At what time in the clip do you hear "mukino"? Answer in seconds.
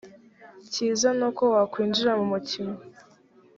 2.31-2.75